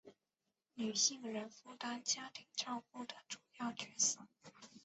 [0.73, 4.21] 女性仍负担家庭照顾的主要角色